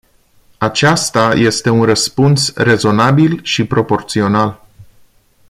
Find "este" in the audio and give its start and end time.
1.33-1.69